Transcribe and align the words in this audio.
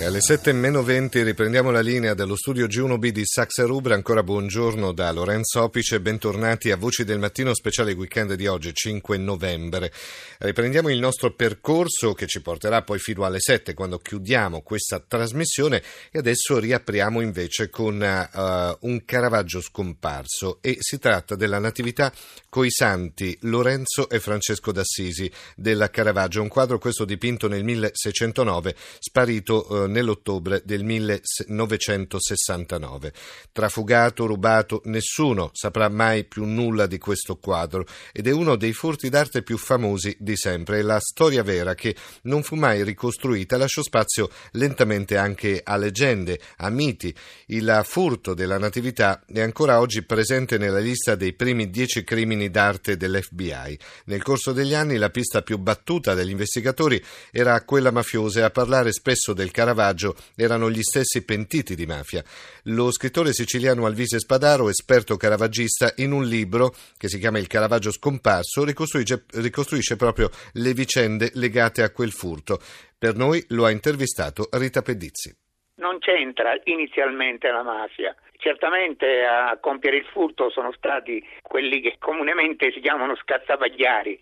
E 0.00 0.04
alle 0.04 0.20
7 0.20 0.52
meno 0.52 0.84
20 0.84 1.24
riprendiamo 1.24 1.72
la 1.72 1.80
linea 1.80 2.14
dallo 2.14 2.36
studio 2.36 2.66
G1B 2.66 3.08
di 3.08 3.22
Saxa 3.24 3.64
Rubra. 3.64 3.94
Ancora 3.94 4.22
buongiorno 4.22 4.92
da 4.92 5.10
Lorenzo 5.10 5.60
Opice. 5.60 6.00
Bentornati 6.00 6.70
a 6.70 6.76
Voci 6.76 7.02
del 7.02 7.18
Mattino, 7.18 7.52
speciale 7.52 7.94
weekend 7.94 8.34
di 8.34 8.46
oggi, 8.46 8.72
5 8.72 9.16
novembre. 9.16 9.90
Riprendiamo 10.38 10.88
il 10.88 11.00
nostro 11.00 11.34
percorso 11.34 12.12
che 12.12 12.28
ci 12.28 12.40
porterà 12.40 12.82
poi 12.82 13.00
fino 13.00 13.24
alle 13.24 13.40
7 13.40 13.74
quando 13.74 13.98
chiudiamo 13.98 14.62
questa 14.62 15.00
trasmissione 15.00 15.82
e 16.12 16.20
adesso 16.20 16.60
riapriamo 16.60 17.20
invece 17.20 17.68
con 17.68 17.94
uh, 17.96 18.86
un 18.86 19.04
Caravaggio 19.04 19.60
scomparso 19.60 20.58
e 20.60 20.76
si 20.78 21.00
tratta 21.00 21.34
della 21.34 21.58
Natività 21.58 22.12
coi 22.48 22.70
santi 22.70 23.36
Lorenzo 23.40 24.08
e 24.08 24.20
Francesco 24.20 24.70
d'Assisi 24.70 25.28
della 25.56 25.90
Caravaggio, 25.90 26.40
un 26.40 26.46
quadro 26.46 26.78
questo 26.78 27.04
dipinto 27.04 27.48
nel 27.48 27.64
1609, 27.64 28.76
sparito 29.00 29.66
uh, 29.68 29.86
nell'ottobre 29.88 30.62
del 30.64 30.84
1969. 30.84 33.12
Trafugato, 33.50 34.26
rubato, 34.26 34.82
nessuno 34.84 35.50
saprà 35.52 35.88
mai 35.88 36.24
più 36.24 36.44
nulla 36.44 36.86
di 36.86 36.98
questo 36.98 37.36
quadro 37.36 37.86
ed 38.12 38.26
è 38.26 38.30
uno 38.30 38.56
dei 38.56 38.72
furti 38.72 39.08
d'arte 39.08 39.42
più 39.42 39.56
famosi 39.56 40.16
di 40.20 40.36
sempre. 40.36 40.82
La 40.82 41.00
storia 41.00 41.42
vera 41.42 41.74
che 41.74 41.96
non 42.22 42.42
fu 42.42 42.54
mai 42.54 42.84
ricostruita 42.84 43.56
lasciò 43.56 43.82
spazio 43.82 44.30
lentamente 44.52 45.16
anche 45.16 45.60
a 45.64 45.76
leggende, 45.76 46.38
a 46.58 46.70
miti. 46.70 47.14
Il 47.46 47.80
furto 47.84 48.34
della 48.34 48.58
Natività 48.58 49.24
è 49.26 49.40
ancora 49.40 49.80
oggi 49.80 50.02
presente 50.02 50.58
nella 50.58 50.78
lista 50.78 51.14
dei 51.14 51.32
primi 51.32 51.70
dieci 51.70 52.04
crimini 52.04 52.50
d'arte 52.50 52.96
dell'FBI. 52.96 53.78
Nel 54.04 54.22
corso 54.22 54.52
degli 54.52 54.74
anni 54.74 54.96
la 54.96 55.10
pista 55.10 55.42
più 55.42 55.58
battuta 55.58 56.14
degli 56.14 56.30
investigatori 56.30 57.02
era 57.30 57.62
quella 57.64 57.90
mafiosa 57.90 58.40
e 58.40 58.42
a 58.42 58.50
parlare 58.50 58.92
spesso 58.92 59.32
del 59.32 59.50
Caravaggio 59.50 59.77
Caravaggio 59.78 60.16
erano 60.36 60.70
gli 60.70 60.82
stessi 60.82 61.24
pentiti 61.24 61.76
di 61.76 61.86
mafia. 61.86 62.24
Lo 62.64 62.90
scrittore 62.90 63.32
siciliano 63.32 63.86
Alvise 63.86 64.18
Spadaro, 64.18 64.68
esperto 64.68 65.16
caravaggista, 65.16 65.92
in 65.98 66.10
un 66.10 66.24
libro 66.24 66.74
che 66.98 67.06
si 67.08 67.18
chiama 67.18 67.38
Il 67.38 67.46
Caravaggio 67.46 67.92
scomparso, 67.92 68.64
ricostruisce, 68.64 69.24
ricostruisce 69.34 69.94
proprio 69.94 70.30
le 70.54 70.72
vicende 70.72 71.30
legate 71.34 71.82
a 71.84 71.90
quel 71.90 72.10
furto. 72.10 72.58
Per 72.98 73.14
noi 73.14 73.44
lo 73.50 73.66
ha 73.66 73.70
intervistato 73.70 74.48
Rita 74.50 74.82
Pedizzi. 74.82 75.32
Non 75.76 76.00
c'entra 76.00 76.58
inizialmente 76.64 77.48
la 77.48 77.62
mafia. 77.62 78.16
Certamente 78.36 79.22
a 79.24 79.56
compiere 79.60 79.98
il 79.98 80.06
furto 80.10 80.50
sono 80.50 80.72
stati 80.72 81.24
quelli 81.40 81.80
che 81.80 81.96
comunemente 82.00 82.72
si 82.72 82.80
chiamano 82.80 83.14
scazzapagliari. 83.14 84.20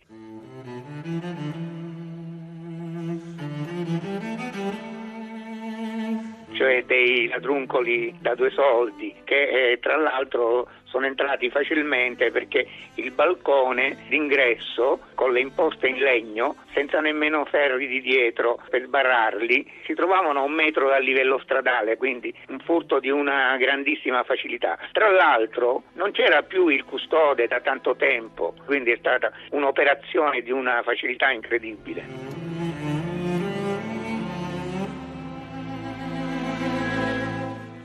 Cioè 6.57 6.85
dei 6.85 7.29
ladruncoli 7.29 8.17
da 8.21 8.35
due 8.35 8.51
soldi, 8.51 9.15
che 9.25 9.73
eh, 9.73 9.79
tra 9.79 9.97
l'altro 9.97 10.69
sono 10.85 11.07
entrati 11.07 11.51
facilmente 11.51 12.31
perché 12.31 12.67
il 12.95 13.11
balcone 13.11 14.05
d'ingresso 14.09 15.01
con 15.15 15.33
le 15.33 15.41
imposte 15.41 15.89
in 15.89 15.99
legno, 15.99 16.57
senza 16.73 17.01
nemmeno 17.01 17.45
ferri 17.45 17.87
di 17.87 18.01
dietro 18.01 18.59
per 18.71 18.85
sbarrarli, 18.85 19.71
si 19.85 19.95
trovavano 19.95 20.41
a 20.41 20.45
un 20.45 20.53
metro 20.53 20.89
dal 20.89 21.03
livello 21.03 21.39
stradale, 21.43 21.97
quindi 21.97 22.33
un 22.49 22.59
furto 22.61 22.99
di 22.99 23.11
una 23.11 23.57
grandissima 23.59 24.23
facilità. 24.25 24.79
Tra 24.93 25.11
l'altro 25.11 25.83
non 25.95 26.13
c'era 26.13 26.43
più 26.43 26.69
il 26.69 26.85
custode 26.85 27.47
da 27.47 27.61
tanto 27.61 27.95
tempo, 27.97 28.55
quindi 28.65 28.91
è 28.93 28.97
stata 28.97 29.31
un'operazione 29.51 30.41
di 30.41 30.51
una 30.51 30.83
facilità 30.83 31.31
incredibile. 31.31 32.46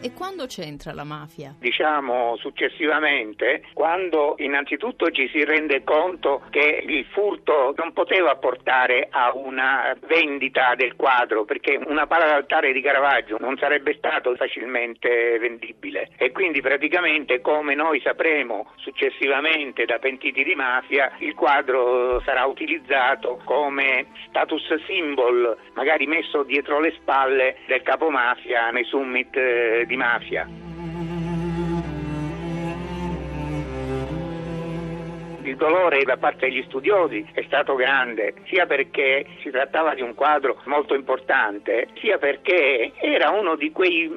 E 0.03 0.13
quando 0.13 0.47
c'entra 0.47 0.93
la 0.93 1.03
mafia? 1.03 1.53
Diciamo 1.59 2.35
successivamente, 2.37 3.61
quando 3.73 4.33
innanzitutto 4.39 5.11
ci 5.11 5.29
si 5.29 5.43
rende 5.43 5.83
conto 5.83 6.41
che 6.49 6.83
il 6.83 7.05
furto 7.11 7.75
non 7.77 7.93
poteva 7.93 8.35
portare 8.37 9.09
a 9.11 9.31
una 9.35 9.95
vendita 10.07 10.73
del 10.75 10.95
quadro, 10.95 11.45
perché 11.45 11.79
una 11.85 12.07
pala 12.07 12.25
d'altare 12.25 12.73
di 12.73 12.81
Caravaggio 12.81 13.37
non 13.39 13.57
sarebbe 13.57 13.93
stato 13.95 14.35
facilmente 14.35 15.37
vendibile 15.37 16.09
e 16.17 16.31
quindi 16.31 16.61
praticamente 16.61 17.39
come 17.39 17.75
noi 17.75 18.01
sapremo 18.01 18.71
successivamente 18.77 19.85
da 19.85 19.99
pentiti 19.99 20.43
di 20.43 20.55
mafia, 20.55 21.11
il 21.19 21.35
quadro 21.35 22.19
sarà 22.21 22.45
utilizzato 22.45 23.39
come 23.45 24.07
status 24.29 24.83
symbol, 24.87 25.55
magari 25.75 26.07
messo 26.07 26.41
dietro 26.41 26.79
le 26.79 26.91
spalle 26.93 27.57
del 27.67 27.83
capomafia 27.83 28.71
nei 28.71 28.85
summit 28.85 29.35
eh, 29.37 29.85
di 29.91 29.97
mafia. 29.97 30.47
Il 35.43 35.57
dolore 35.57 36.03
da 36.03 36.15
parte 36.15 36.47
degli 36.47 36.63
studiosi 36.63 37.27
è 37.33 37.43
stato 37.43 37.75
grande, 37.75 38.35
sia 38.45 38.65
perché 38.65 39.25
si 39.41 39.49
trattava 39.49 39.93
di 39.93 40.01
un 40.01 40.15
quadro 40.15 40.61
molto 40.65 40.95
importante, 40.95 41.89
sia 41.99 42.17
perché 42.17 42.93
era 43.01 43.31
uno 43.31 43.55
di 43.55 43.71
quei 43.71 44.09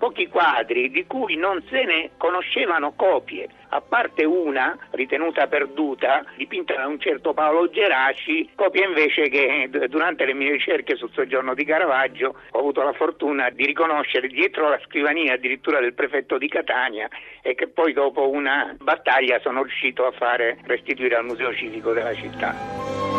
pochi 0.00 0.28
quadri 0.28 0.90
di 0.90 1.04
cui 1.06 1.36
non 1.36 1.62
se 1.68 1.84
ne 1.84 2.10
conoscevano 2.16 2.94
copie, 2.96 3.46
a 3.68 3.82
parte 3.82 4.24
una 4.24 4.76
ritenuta 4.92 5.46
perduta, 5.46 6.24
dipinta 6.36 6.74
da 6.74 6.86
un 6.86 6.98
certo 6.98 7.34
Paolo 7.34 7.68
Geraci, 7.68 8.48
copia 8.54 8.86
invece 8.86 9.28
che 9.28 9.68
durante 9.88 10.24
le 10.24 10.32
mie 10.32 10.52
ricerche 10.52 10.96
sul 10.96 11.12
soggiorno 11.12 11.52
di 11.52 11.66
Caravaggio 11.66 12.34
ho 12.50 12.58
avuto 12.58 12.82
la 12.82 12.94
fortuna 12.94 13.50
di 13.50 13.66
riconoscere 13.66 14.26
dietro 14.28 14.70
la 14.70 14.80
scrivania 14.86 15.34
addirittura 15.34 15.80
del 15.80 15.92
prefetto 15.92 16.38
di 16.38 16.48
Catania 16.48 17.06
e 17.42 17.54
che 17.54 17.68
poi 17.68 17.92
dopo 17.92 18.26
una 18.30 18.74
battaglia 18.80 19.38
sono 19.40 19.62
riuscito 19.62 20.06
a 20.06 20.12
fare 20.12 20.56
restituire 20.64 21.16
al 21.16 21.24
Museo 21.26 21.54
Civico 21.54 21.92
della 21.92 22.14
città. 22.14 23.09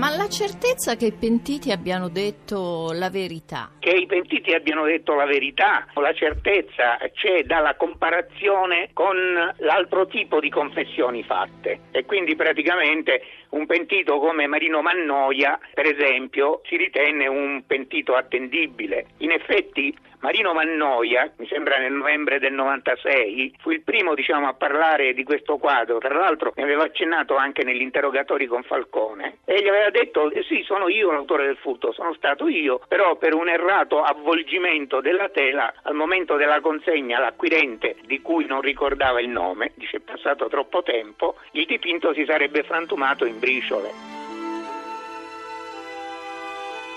Ma 0.00 0.08
la 0.16 0.30
certezza 0.30 0.96
che 0.96 1.08
i 1.08 1.12
pentiti 1.12 1.70
abbiano 1.70 2.08
detto 2.08 2.90
la 2.94 3.10
verità? 3.10 3.72
Che 3.78 3.90
i 3.90 4.06
pentiti 4.06 4.54
abbiano 4.54 4.86
detto 4.86 5.14
la 5.14 5.26
verità, 5.26 5.86
la 5.92 6.14
certezza 6.14 6.96
c'è 7.12 7.42
dalla 7.42 7.74
comparazione 7.74 8.88
con 8.94 9.14
l'altro 9.58 10.06
tipo 10.06 10.40
di 10.40 10.48
confessioni 10.48 11.22
fatte 11.22 11.80
e 11.90 12.06
quindi 12.06 12.34
praticamente 12.34 13.20
un 13.50 13.66
pentito 13.66 14.18
come 14.20 14.46
Marino 14.46 14.80
Mannoia, 14.80 15.58
per 15.74 15.84
esempio, 15.84 16.62
si 16.64 16.78
ritenne 16.78 17.26
un 17.26 17.64
pentito 17.66 18.14
attendibile. 18.14 19.08
In 19.18 19.32
effetti 19.32 19.94
Marino 20.20 20.52
Mannoia, 20.52 21.32
mi 21.36 21.46
sembra 21.46 21.78
nel 21.78 21.92
novembre 21.92 22.38
del 22.38 22.52
96, 22.52 23.54
fu 23.58 23.70
il 23.70 23.82
primo 23.82 24.14
diciamo, 24.14 24.48
a 24.48 24.52
parlare 24.52 25.14
di 25.14 25.24
questo 25.24 25.56
quadro, 25.56 25.96
tra 25.96 26.14
l'altro 26.14 26.52
mi 26.56 26.62
aveva 26.62 26.84
accennato 26.84 27.36
anche 27.36 27.64
negli 27.64 27.80
interrogatori 27.80 28.46
con 28.46 28.62
Falcone 28.62 29.38
e 29.46 29.62
gli 29.62 29.68
aveva 29.68 29.89
detto 29.90 30.30
eh, 30.30 30.42
sì 30.42 30.62
sono 30.64 30.88
io 30.88 31.10
l'autore 31.10 31.46
del 31.46 31.56
furto, 31.56 31.92
sono 31.92 32.14
stato 32.14 32.48
io, 32.48 32.80
però 32.88 33.16
per 33.16 33.34
un 33.34 33.48
errato 33.48 34.02
avvolgimento 34.02 35.00
della 35.00 35.28
tela 35.28 35.72
al 35.82 35.94
momento 35.94 36.36
della 36.36 36.60
consegna 36.60 37.18
all'acquirente 37.18 37.96
di 38.04 38.20
cui 38.20 38.46
non 38.46 38.60
ricordava 38.60 39.20
il 39.20 39.28
nome, 39.28 39.72
dice 39.74 39.98
è 39.98 40.00
passato 40.00 40.48
troppo 40.48 40.82
tempo, 40.82 41.36
il 41.52 41.66
dipinto 41.66 42.12
si 42.12 42.24
sarebbe 42.24 42.62
frantumato 42.62 43.24
in 43.24 43.38
briciole. 43.38 43.90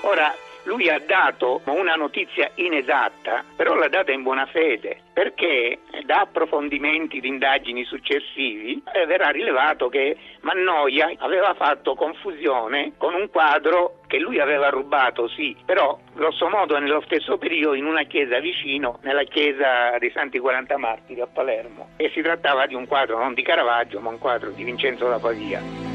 Ora, 0.02 0.34
lui 0.64 0.90
ha 0.90 1.00
dato 1.00 1.62
una 1.66 1.96
notizia 1.96 2.52
inesatta, 2.56 3.44
però 3.56 3.76
l'ha 3.76 3.90
data 3.90 4.12
in 4.12 4.24
buona 4.24 4.46
fede, 4.46 5.02
perché 5.14 5.80
da 6.06 6.22
approfondimenti 6.22 7.20
di 7.20 7.28
indagini 7.28 7.84
successivi 7.84 8.82
eh, 8.94 9.06
verrà 9.06 9.30
rilevato 9.30 9.90
che 9.90 10.18
Mannoia 10.42 11.12
aveva 11.18 11.54
fatto 11.54 11.96
confusione 11.96 12.94
con 12.98 13.14
un 13.14 13.30
quadro 13.30 14.00
che 14.08 14.20
lui 14.20 14.40
aveva 14.40 14.70
rubato, 14.70 15.28
sì, 15.28 15.56
però 15.66 16.00
grosso 16.14 16.48
modo 16.48 16.78
nello 16.78 17.02
stesso 17.06 17.38
periodo 17.38 17.76
in 17.76 17.86
una 17.86 18.04
chiesa 18.04 18.40
vicino, 18.40 19.00
nella 19.02 19.24
chiesa 19.24 19.98
dei 19.98 20.12
Santi 20.12 20.40
40 20.40 20.78
Martiri 20.78 21.22
a 21.22 21.28
Palermo. 21.28 21.90
E 21.98 22.10
si 22.14 22.22
trattava 22.22 22.66
di 22.68 22.76
un 22.76 22.88
quadro 22.88 23.18
non 23.18 23.34
di 23.34 23.42
Caravaggio, 23.42 24.00
ma 24.00 24.10
un 24.10 24.20
quadro 24.20 24.52
di 24.52 24.64
Vincenzo 24.64 25.08
da 25.08 25.20
Pavia. 25.20 25.93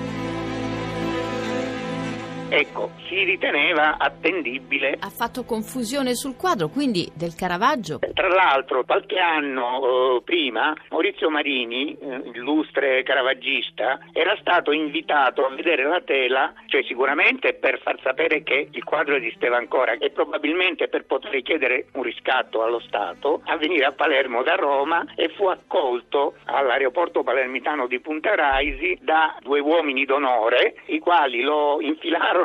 Ecco, 2.48 2.90
si 3.08 3.24
riteneva 3.24 3.96
attendibile. 3.98 4.96
Ha 5.00 5.10
fatto 5.10 5.44
confusione 5.44 6.14
sul 6.14 6.36
quadro, 6.36 6.68
quindi 6.68 7.10
del 7.14 7.34
Caravaggio. 7.34 7.98
Tra 8.14 8.28
l'altro, 8.28 8.84
qualche 8.84 9.18
anno 9.18 10.16
eh, 10.16 10.22
prima, 10.22 10.74
Maurizio 10.90 11.30
Marini, 11.30 11.96
eh, 11.98 12.22
illustre 12.34 13.02
caravaggista, 13.02 13.98
era 14.12 14.36
stato 14.40 14.72
invitato 14.72 15.44
a 15.44 15.54
vedere 15.54 15.84
la 15.84 16.00
tela, 16.04 16.52
cioè 16.66 16.82
sicuramente 16.84 17.54
per 17.54 17.80
far 17.80 17.98
sapere 18.02 18.42
che 18.42 18.68
il 18.70 18.84
quadro 18.84 19.16
esisteva 19.16 19.56
ancora 19.56 19.92
e 19.92 20.10
probabilmente 20.10 20.88
per 20.88 21.04
poter 21.04 21.42
chiedere 21.42 21.86
un 21.92 22.02
riscatto 22.02 22.62
allo 22.62 22.80
Stato, 22.80 23.42
a 23.44 23.56
venire 23.56 23.84
a 23.84 23.92
Palermo 23.92 24.42
da 24.42 24.54
Roma 24.54 25.04
e 25.14 25.28
fu 25.30 25.46
accolto 25.46 26.34
all'aeroporto 26.44 27.22
palermitano 27.22 27.86
di 27.86 28.00
Punta 28.00 28.34
Raisi 28.34 28.98
da 29.02 29.36
due 29.40 29.60
uomini 29.60 30.04
d'onore, 30.04 30.76
i 30.86 30.98
quali 30.98 31.42
lo 31.42 31.80
infilarono 31.80 32.37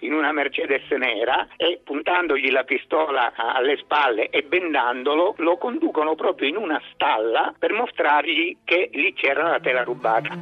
in 0.00 0.12
una 0.12 0.32
Mercedes 0.32 0.88
nera 0.90 1.48
e 1.56 1.80
puntandogli 1.82 2.50
la 2.50 2.64
pistola 2.64 3.32
alle 3.34 3.76
spalle 3.78 4.30
e 4.30 4.42
bendandolo 4.42 5.34
lo 5.38 5.56
conducono 5.56 6.14
proprio 6.14 6.48
in 6.48 6.56
una 6.56 6.80
stalla 6.92 7.54
per 7.58 7.72
mostrargli 7.72 8.58
che 8.64 8.90
lì 8.92 9.12
c'era 9.14 9.50
la 9.50 9.60
tela 9.60 9.82
rubata. 9.82 10.36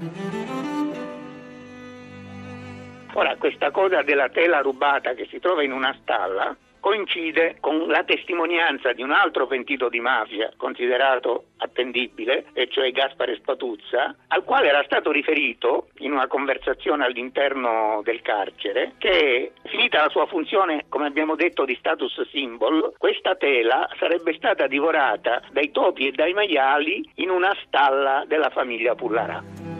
Ora, 3.15 3.37
questa 3.37 3.71
cosa 3.71 4.03
della 4.03 4.31
tela 4.31 4.61
rubata 4.61 5.13
che 5.13 5.27
si 5.27 5.39
trova 5.39 5.63
in 5.63 5.73
una 5.73 5.95
stalla 6.01 6.57
coincide 6.83 7.59
con 7.61 7.87
la 7.87 8.03
testimonianza 8.03 8.93
di 8.93 9.03
un 9.03 9.13
altro 9.13 9.47
pentito 9.47 9.89
di 9.89 10.01
mafia 10.01 10.53
considerato 10.57 11.45
attendibile, 11.59 12.47
e 12.55 12.69
cioè 12.69 12.91
Gaspare 12.91 13.37
Spatuzza, 13.37 14.17
al 14.27 14.43
quale 14.43 14.67
era 14.67 14.83
stato 14.83 15.13
riferito 15.13 15.87
in 15.99 16.11
una 16.11 16.27
conversazione 16.27 17.05
all'interno 17.05 18.01
del 18.03 18.21
carcere 18.21 18.95
che 18.99 19.53
finita 19.67 20.03
la 20.03 20.09
sua 20.09 20.27
funzione, 20.27 20.87
come 20.89 21.07
abbiamo 21.07 21.37
detto, 21.37 21.65
di 21.65 21.77
status 21.77 22.29
symbol, 22.31 22.95
questa 22.99 23.37
tela 23.37 23.89
sarebbe 24.01 24.35
stata 24.35 24.67
divorata 24.67 25.41
dai 25.53 25.71
topi 25.71 26.09
e 26.09 26.11
dai 26.11 26.33
maiali 26.33 27.09
in 27.17 27.31
una 27.31 27.57
stalla 27.65 28.25
della 28.27 28.51
famiglia 28.51 28.97
Pullarà. 28.97 29.72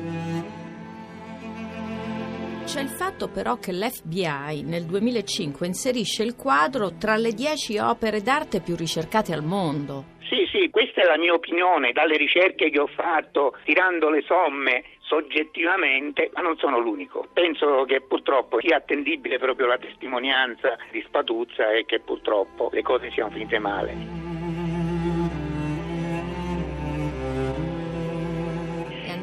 C'è 2.73 2.81
il 2.81 2.89
fatto 2.89 3.29
però 3.29 3.59
che 3.59 3.71
l'FBI 3.71 4.63
nel 4.63 4.87
2005 4.87 5.67
inserisce 5.67 6.23
il 6.23 6.35
quadro 6.35 6.97
tra 6.97 7.17
le 7.17 7.33
dieci 7.33 7.77
opere 7.77 8.23
d'arte 8.23 8.63
più 8.63 8.77
ricercate 8.77 9.35
al 9.35 9.45
mondo. 9.45 10.17
Sì, 10.21 10.49
sì, 10.51 10.71
questa 10.71 11.03
è 11.03 11.05
la 11.05 11.19
mia 11.19 11.35
opinione 11.35 11.93
dalle 11.93 12.17
ricerche 12.17 12.71
che 12.71 12.81
ho 12.81 12.87
fatto, 12.87 13.59
tirando 13.65 14.09
le 14.09 14.23
somme 14.23 14.85
soggettivamente, 15.01 16.31
ma 16.33 16.41
non 16.41 16.57
sono 16.57 16.79
l'unico. 16.79 17.27
Penso 17.31 17.85
che 17.85 18.01
purtroppo 18.01 18.59
sia 18.59 18.77
attendibile 18.77 19.39
proprio 19.39 19.67
la 19.67 19.77
testimonianza 19.77 20.79
di 20.91 21.03
Spatuzza 21.07 21.73
e 21.73 21.85
che 21.85 22.01
purtroppo 22.01 22.71
le 22.73 22.81
cose 22.81 23.11
siano 23.11 23.33
finite 23.33 23.59
male. 23.59 24.32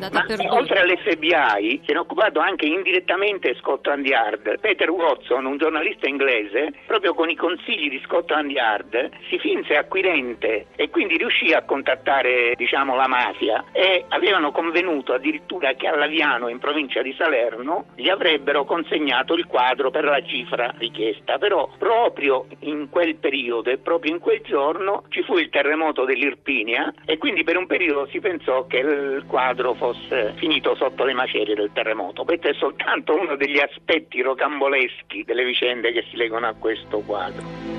Andata 0.06 0.36
Ma, 0.44 0.54
oltre 0.54 0.80
all'FBI 0.80 1.81
se 1.86 1.92
ne 1.92 1.98
è 1.98 2.00
occupato 2.00 2.40
anche 2.40 2.66
indirettamente 2.66 3.56
Scotland 3.56 4.06
Yard. 4.06 4.60
Peter 4.60 4.90
Watson, 4.90 5.46
un 5.46 5.57
giornalista 5.57 6.07
inglese, 6.07 6.74
proprio 6.88 7.13
con 7.13 7.30
i 7.30 7.36
consigli 7.36 7.90
di 7.90 8.01
Scotland 8.06 8.50
Yard 8.50 9.10
si 9.30 9.38
finse 9.40 9.75
acquirente 9.75 10.68
e 10.75 10.90
quindi 10.90 11.18
riuscì 11.18 11.51
a 11.51 11.63
contattare 11.63 12.54
diciamo, 12.56 12.96
la 12.96 13.07
mafia 13.07 13.66
e 13.72 14.06
avevano 14.10 14.51
convenuto 14.51 15.13
addirittura 15.13 15.74
che 15.74 15.88
a 15.88 15.96
Laviano 15.96 16.48
in 16.48 16.60
provincia 16.60 17.02
di 17.02 17.13
Salerno 17.18 17.86
gli 17.95 18.10
avrebbero 18.10 18.63
consegnato 18.63 19.34
il 19.34 19.45
quadro 19.45 19.92
per 19.92 20.06
la 20.06 20.22
cifra 20.24 20.74
richiesta. 20.78 21.38
Però 21.38 21.69
proprio 21.78 22.45
in 22.60 22.90
quel 22.90 23.16
periodo 23.16 23.69
e 23.69 23.78
proprio 23.78 24.13
in 24.13 24.19
quel 24.19 24.42
giorno 24.42 25.04
ci 25.10 25.24
fu 25.24 25.38
il 25.38 25.50
terremoto 25.50 26.06
dell'Irpinia 26.06 26.94
e 27.06 27.18
quindi 27.18 27.44
per 27.44 27.57
un 27.57 27.68
periodo 27.68 28.07
si 28.07 28.19
pensò 28.19 28.66
che 28.68 28.78
il 28.78 29.25
quadro 29.28 29.74
fosse 29.74 29.89
fosse 29.94 30.34
finito 30.36 30.76
sotto 30.76 31.04
le 31.04 31.14
macerie 31.14 31.56
del 31.56 31.72
terremoto. 31.74 32.24
Questo 32.24 32.50
è 32.50 32.54
soltanto 32.54 33.16
uno 33.20 33.36
degli 33.36 33.60
aspetti 33.60 34.22
rocamboleschi 34.22 35.24
delle 35.24 35.44
vicende 35.44 35.92
che 35.92 36.06
si 36.10 36.18
legano 36.18 36.48
a 36.48 36.54
questo 36.54 37.00
quadro. 37.00 37.79